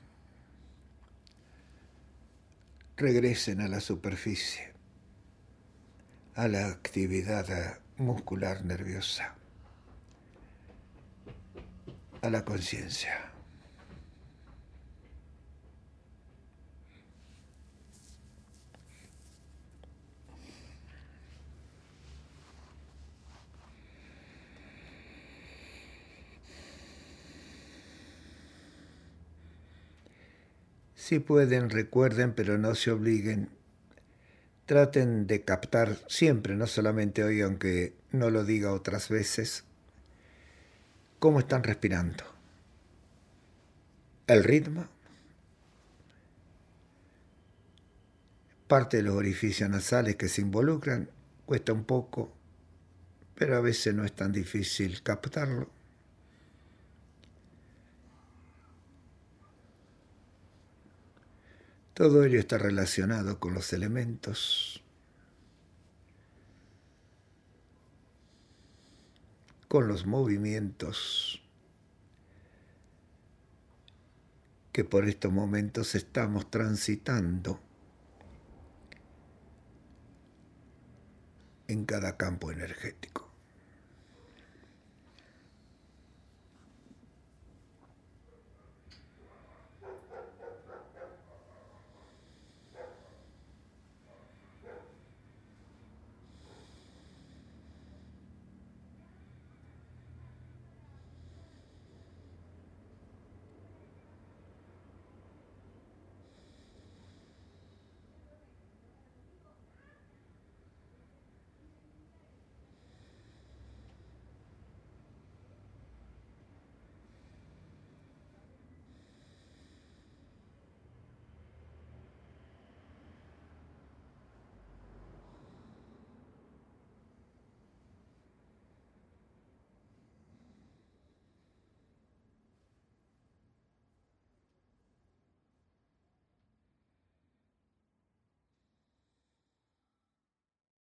Regresen 2.97 3.61
a 3.61 3.67
la 3.67 3.81
superficie, 3.81 4.73
a 6.33 6.47
la 6.47 6.69
actividad 6.69 7.77
muscular 7.97 8.65
nerviosa, 8.65 9.35
a 12.23 12.29
la 12.31 12.43
conciencia. 12.43 13.28
Si 31.09 31.17
pueden, 31.17 31.71
recuerden, 31.71 32.33
pero 32.33 32.59
no 32.59 32.75
se 32.75 32.91
obliguen. 32.91 33.49
Traten 34.67 35.25
de 35.25 35.43
captar 35.43 35.97
siempre, 36.07 36.55
no 36.55 36.67
solamente 36.67 37.23
hoy, 37.23 37.41
aunque 37.41 37.95
no 38.11 38.29
lo 38.29 38.45
diga 38.45 38.71
otras 38.73 39.09
veces, 39.09 39.63
cómo 41.17 41.39
están 41.39 41.63
respirando. 41.63 42.23
El 44.27 44.43
ritmo. 44.43 44.87
Parte 48.67 48.97
de 48.97 49.03
los 49.03 49.15
orificios 49.15 49.67
nasales 49.67 50.15
que 50.15 50.29
se 50.29 50.41
involucran 50.41 51.09
cuesta 51.47 51.73
un 51.73 51.85
poco, 51.85 52.31
pero 53.33 53.57
a 53.57 53.61
veces 53.61 53.95
no 53.95 54.05
es 54.05 54.13
tan 54.13 54.31
difícil 54.31 55.01
captarlo. 55.01 55.78
Todo 61.99 62.23
ello 62.23 62.39
está 62.39 62.57
relacionado 62.57 63.41
con 63.41 63.53
los 63.53 63.73
elementos, 63.73 64.81
con 69.67 69.89
los 69.89 70.05
movimientos 70.05 71.43
que 74.71 74.85
por 74.85 75.09
estos 75.09 75.33
momentos 75.33 75.93
estamos 75.93 76.49
transitando 76.49 77.59
en 81.67 81.83
cada 81.83 82.15
campo 82.15 82.49
energético. 82.49 83.28